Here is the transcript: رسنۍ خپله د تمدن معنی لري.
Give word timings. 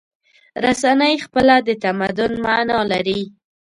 رسنۍ 0.65 1.15
خپله 1.25 1.55
د 1.67 1.69
تمدن 1.83 2.31
معنی 2.43 2.79
لري. 2.91 3.21